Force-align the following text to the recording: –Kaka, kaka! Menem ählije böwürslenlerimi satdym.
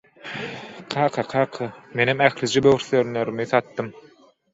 –Kaka, 0.93 1.23
kaka! 1.33 1.67
Menem 1.99 2.23
ählije 2.29 2.63
böwürslenlerimi 2.69 3.47
satdym. 3.53 3.93